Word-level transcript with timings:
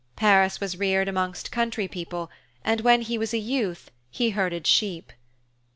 Paris 0.15 0.59
was 0.59 0.79
reared 0.79 1.07
amongst 1.07 1.51
country 1.51 1.87
people, 1.87 2.31
and 2.65 2.81
when 2.81 3.01
he 3.01 3.19
was 3.19 3.35
a 3.35 3.37
youth 3.37 3.91
he 4.09 4.31
herded 4.31 4.65
sheep. 4.65 5.13